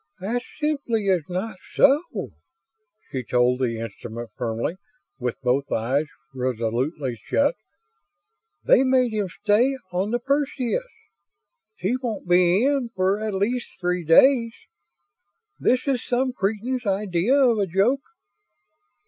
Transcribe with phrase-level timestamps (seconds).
[0.19, 2.05] "That simply is not so,"
[3.11, 4.77] she told the instrument firmly,
[5.19, 7.53] with both eyes resolutely shut.
[8.65, 10.89] "They made him stay on the Perseus.
[11.75, 14.55] He won't be in for at least three days.
[15.59, 18.01] This is some cretin's idea of a joke."